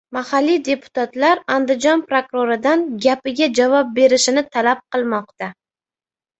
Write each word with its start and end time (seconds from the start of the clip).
Mahalliy 0.15 0.55
deputatlar 0.69 1.41
Andijon 1.57 2.01
prokuroridan 2.09 2.87
«gapiga 3.05 3.53
javob 3.61 3.95
berish»ni 4.01 4.47
talab 4.59 4.85
qilmoqda 4.93 5.55